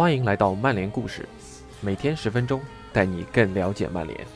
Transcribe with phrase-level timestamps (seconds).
[0.00, 1.28] 欢迎来到曼联故事，
[1.82, 2.58] 每天十分钟，
[2.90, 4.26] 带你更了解曼联。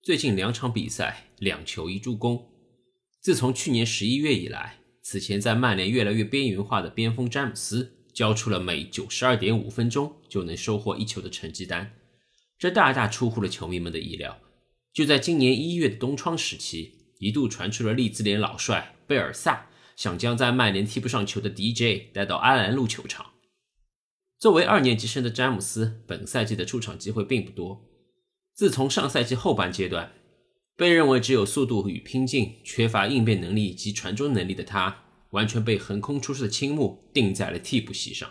[0.00, 2.48] 最近两场比赛，两球一助攻。
[3.20, 11.92] 自从去年十一月以来，此前在曼联越来越边缘化的边锋詹姆斯，交出了每九十二点五分钟就能收获一球的成绩单，
[12.58, 14.38] 这大大出乎了球迷们的意料。
[14.92, 23.32] 就在今年一月的冬窗时期，一度传出了利兹联老帅贝尔萨想将在曼联踢不上球的 DJ 带到安兰路球场。
[24.38, 27.88] 作为二年级生的詹姆斯，本赛季的出场机会并不多。
[28.54, 30.12] 自从上赛季后半阶段，
[30.76, 38.28] 被认为只有速度与拼劲，缺乏应变能力及传中能力的他，完全被横空出世的青木定在了替补席上。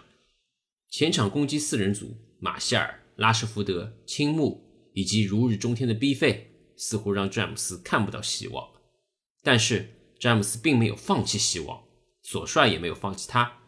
[0.90, 6.50] 前场攻击四人组，马歇尔、拉什福德、青木以及如日中天的 B 费。
[6.82, 8.72] 似乎让詹姆斯看不到希望，
[9.44, 11.84] 但是詹姆斯并没有放弃希望，
[12.24, 13.60] 索帅也没有放弃他。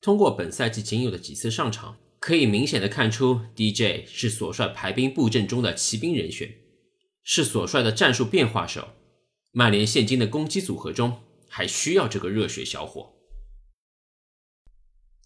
[0.00, 6.54] 通过本赛季仅有的几次上场，可以明显的看出，DJ 是索帅排兵布阵中的骑兵人选，
[7.24, 8.90] 是索帅的战术变化手。
[9.50, 13.14] 曼联现今的攻击组合中还需要这个热血小伙。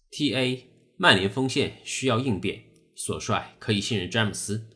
[0.09, 0.63] TA，
[0.97, 2.63] 曼联锋线需要应变，
[2.95, 4.70] 索帅可以信任詹姆斯。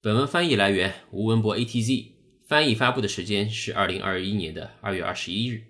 [0.00, 2.12] 本文翻译来源吴文博 ATZ，
[2.46, 5.64] 翻译发布的时间是二零二一年的二月二十一日。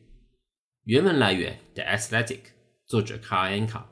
[0.85, 2.41] 原文来源 The Athletic，
[2.85, 3.91] 作者卡恩卡。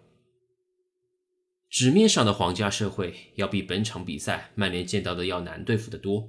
[1.71, 6.29] 纸面上的皇家社会要比本场比赛曼联见到的要难对付得多。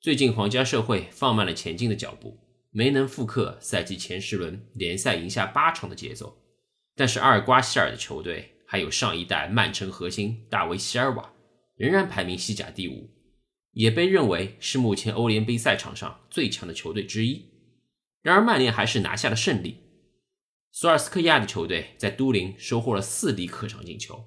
[0.00, 2.36] 最近皇家社会放慢了前进的脚步，
[2.72, 6.42] 没能复刻赛季前十轮联赛赢下八场的节奏。
[6.96, 11.32] 但是阿尔瓜希尔的球队还有上一代曼城核心大卫席尔瓦，
[11.76, 13.13] 仍然排名西甲第五。
[13.74, 17.50] 也被认为是目前欧联杯赛场上最强的球队之一。
[18.22, 19.80] 然而，曼联还是拿下了胜利。
[20.72, 24.24] 索尔斯克亚的球队在都灵收获了四粒客场进球，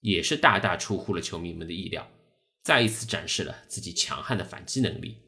[0.00, 2.10] 也是大大出乎了球迷们的意料，
[2.62, 5.18] 再一次展示了自己强悍的反击能力。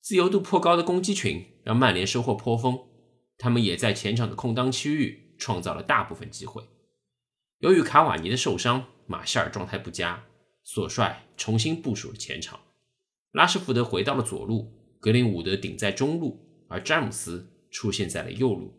[0.00, 2.78] 自由度颇高的攻击群让曼联收获颇丰，
[3.38, 6.64] 他们也在前场的空当区域创造了大部分机会。
[7.58, 10.24] 由于卡瓦尼的受伤，马夏尔状态不佳，
[10.64, 12.60] 索帅重新部署了前场。
[13.34, 18.72] 拉什福德回到了左路，格林伍德顶在中路，而詹姆斯出现在了右路。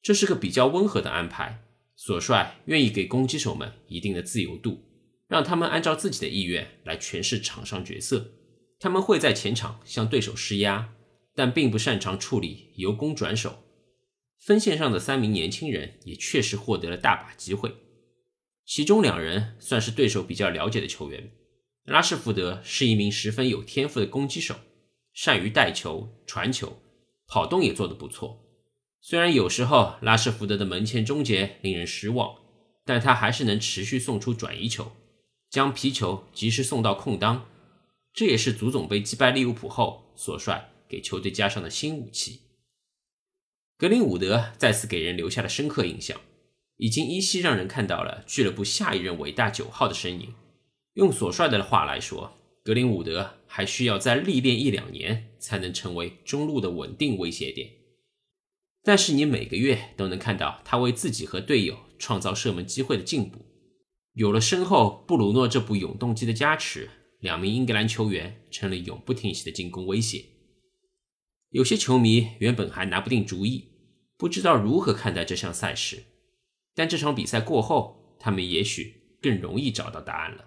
[0.00, 1.62] 这是个比较温和的安排。
[1.94, 4.80] 索帅愿意给攻击手们一定的自由度，
[5.28, 8.32] 让他们按照自己的意愿来诠释场上角色。
[8.80, 10.94] 他们会在前场向对手施压，
[11.34, 13.62] 但并不擅长处理由攻转守。
[14.40, 17.76] 分线上的三名年轻人也确实获得了大把机会，
[18.64, 21.30] 其中两人算是对手比较了解的球员。
[21.84, 24.56] 拉什福德是一名十分有天赋的攻击手，
[25.12, 26.78] 善于带球、传球，
[27.26, 28.38] 跑动也做得不错。
[29.00, 32.36] 虽然有时候拉什福德的门前终结令人失望，
[32.84, 34.92] 但他还是能持续送出转移球，
[35.50, 37.48] 将皮球及时送到空当。
[38.14, 42.42] 这也是足总杯击败利物浦后，索帅给球队加上的新武器。
[43.76, 46.20] 格林伍德再次给人留下了深刻印象，
[46.76, 50.32] 已经依稀让人看到了俱乐部下一任伟大九号的身影。
[50.94, 57.70] 用索帅的话来说，格林伍德还需要再历练一两年，才能成为中路的稳定威胁点。
[58.82, 63.46] 但是你每个月都能看到他为自己和队友创造射门机会的进步。
[64.14, 70.24] 有了身后布鲁诺这部永动机的加持，两名英格兰球员成了永不停息的进攻威胁。
[71.50, 73.70] 有些球迷原本还拿不定主意，
[74.18, 76.02] 不知道如何看待这项赛事，
[76.74, 80.44] 但这场比赛过后，他们也许更容易找到答案了。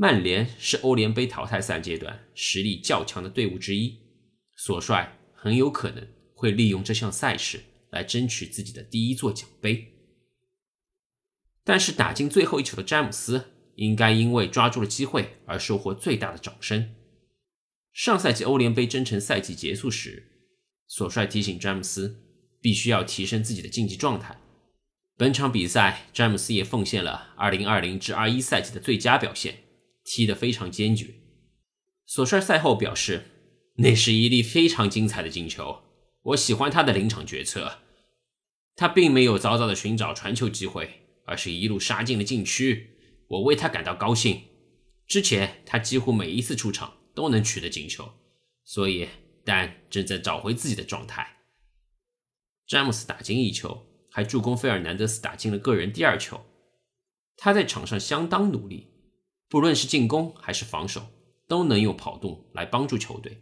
[0.00, 3.98] 曼联是欧联杯淘汰赛阶段实力较强的队伍之一，
[4.54, 9.88] 索帅很有可能会利用这项赛事来争取自己的第一座奖杯。
[11.64, 16.94] 但是打进最后一球的詹姆斯应该因为抓住了机会而收获最大的掌声。
[17.92, 20.30] 上赛季欧联杯征程赛季结束时，
[20.86, 22.22] 索帅提醒詹姆斯
[22.60, 24.40] 必须要提升自己的竞技状态。
[25.16, 29.64] 本场比赛，詹姆斯也奉献了2020至21赛季的最佳表现。
[30.10, 31.16] 踢得非常坚决。
[32.06, 33.26] 索帅赛后表示
[33.76, 35.82] ：“那是一粒非常精彩的进球，
[36.22, 37.80] 我喜欢他的临场决策。
[38.74, 42.96] 他并没有早早的寻找传球机会，而是一路杀进了禁区。
[43.28, 44.44] 我为他感到高兴。
[45.06, 48.10] 之前他几乎每一次出场都能取得进球，
[48.64, 49.06] 所以
[49.44, 51.36] 但正在找回自己的状态。
[52.66, 56.46] 詹姆斯打进一球，还助攻费尔南德斯打进了个人第二球。
[57.36, 58.88] 他在场上相当努力。”
[59.48, 61.06] 不论是进攻还是防守，
[61.46, 63.38] 都能用跑动来帮助球队。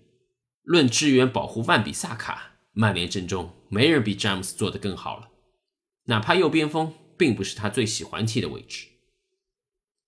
[0.62, 5.30] 论支援保护万比萨卡，曼联阵中没人比詹姆斯做得更好了。
[6.04, 8.86] 哪怕右边锋并不是他最喜欢踢的位置。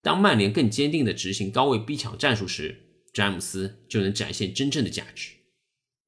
[0.00, 5.32] 当曼联更坚定地执行高位逼抢战术时，詹姆斯就能展现真正的价值。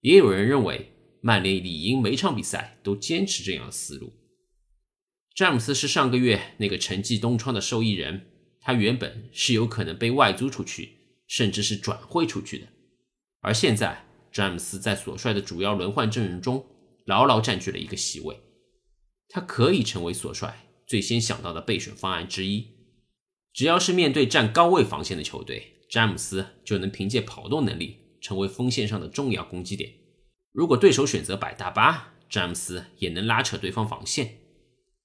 [0.00, 4.12] 也有人认为，曼联理应每场比赛都坚持这样的思路。
[5.34, 8.26] 詹姆斯是上个月那个沉寂东窗的受益人，
[8.60, 12.66] 他原本是有可能被外租出去，甚至是转会出去的。
[13.40, 16.66] 而现在，詹姆斯在所率的主要轮换阵容中
[17.06, 18.36] 牢牢占据了一个席位，
[19.28, 20.52] 他可以成为所率
[20.86, 22.68] 最先想到的备选方案之一。
[23.52, 29.90] 只要是面对站高位防线的球队，詹姆斯就能凭借跑动能力成为锋线上的重要攻击点。
[30.52, 34.36] 如果对手选择摆大巴，詹姆斯也能拉扯对方防线。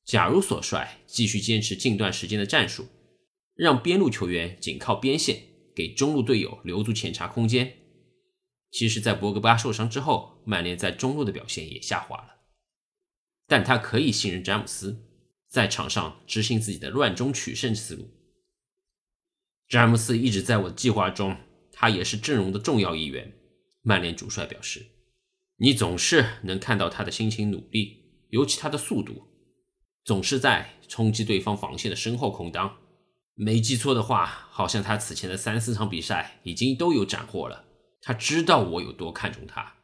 [0.05, 2.87] 假如所帅继续坚持近段时间的战术，
[3.55, 5.43] 让边路球员紧靠边线，
[5.73, 7.77] 给中路队友留足前插空间。
[8.69, 12.35] 其实，在博格巴受伤之后，曼联在中路的表现也下滑了。
[13.47, 15.05] 但他可以信任詹姆斯，
[15.47, 18.09] 在场上执行自己的乱中取胜思路。
[19.69, 21.37] 詹姆斯一直在我的计划中，
[21.71, 23.31] 他也是阵容的重要一员。
[23.81, 24.85] 曼联主帅表示
[25.57, 29.23] ：“你总是能看到他的辛勤努力，尤其他的速度。”
[30.03, 32.77] 总是在冲击对方防线的身后空当。
[33.35, 37.65] 没记错的话，好像他此前的三四场比赛已经都有斩获了。
[38.01, 39.75] 他知道我有多看重他。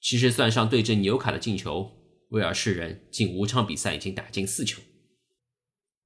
[0.00, 1.92] 其实算上对阵纽卡的进球，
[2.30, 4.82] 威尔士人近五场比赛已经打进四球。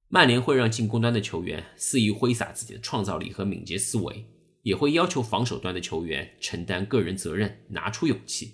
[0.07, 4.25] 曼联会让进攻端的球员肆意挥洒自己的创造力和敏捷思维，
[4.61, 8.53] 也会要求防守端的球员承担个人责任，拿出勇气。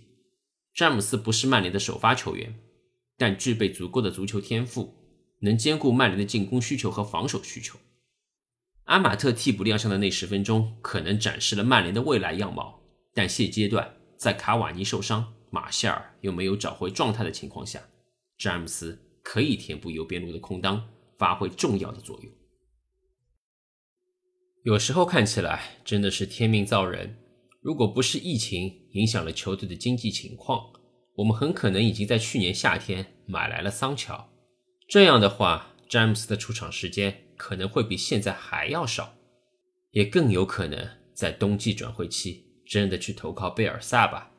[0.73, 2.62] 詹姆斯不是曼联的首发球员。
[3.17, 4.99] 但具备足够的足球天赋，
[5.39, 7.77] 能兼顾曼联的进攻需求和防守需求。
[8.86, 12.81] 阿马特替补亮相的那十分钟，可能展示了曼联的未来样貌。
[13.13, 17.81] 但现阶段，在卡瓦尼受伤、马歇尔又没有找回状态的情况下，
[18.38, 22.31] 詹姆斯可以填补右边路的空当，发挥重要的作用。
[24.63, 27.18] 有时候看起来真的是天命造人。
[27.62, 30.71] 如果不是疫情影响了球队的经济情况，
[31.15, 34.30] 我们很可能已经在去年夏天买来了桑乔，
[34.89, 39.15] 这样的话，詹姆斯的出场时间可能会比现在还要少，
[39.91, 44.31] 也更有可能在冬季转会期真的去投靠贝尔萨吧。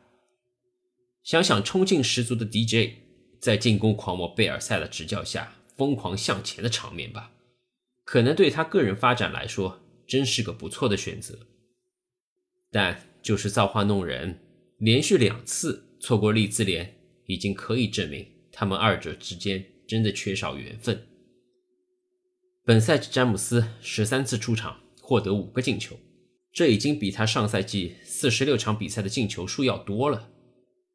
[1.23, 2.97] 想想冲劲十足的 DJ
[3.41, 7.31] 在进攻狂魔贝尔萨的执教下疯狂向前的场面吧，
[8.05, 11.39] 可能对他个人发展来说真是个不错的选择。
[12.73, 14.41] 但就是造化弄人，
[14.79, 15.87] 连续两次。
[16.03, 21.09] 错过利兹联，已经可以证明他们二者之间真的缺少缘分。
[22.65, 25.99] 本赛季詹姆斯十三次出场，获得五个进球，
[26.53, 30.31] 这已经比他上赛季四十六场比赛的进球数要多了。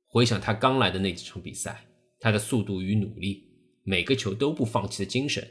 [0.07, 1.87] 回想他刚来的那几场比赛，
[2.21, 3.43] 他的速度与努力，
[3.83, 5.45] 每个球都不放弃的精神，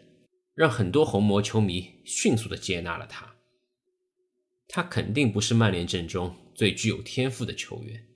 [0.55, 3.37] 让很多红魔球迷迅速的接纳了他。
[4.69, 8.06] 他肯定不是曼联阵中最具有天赋的球员，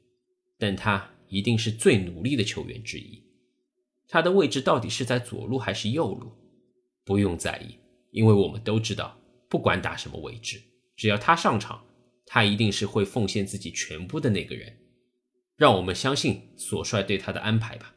[0.58, 1.10] 但他。
[1.30, 3.22] 一定是最努力的球员之一。
[4.08, 6.32] 他的位置到底是在左路还是右路？
[7.04, 7.78] 不用在意，
[8.10, 9.18] 因为我们都知道，
[9.48, 10.60] 不管打什么位置，
[10.96, 11.84] 只要他上场，
[12.26, 14.74] 他一定是会奉献自己全部的那个人。
[15.56, 17.94] 让我们相信索帅对他的安排吧。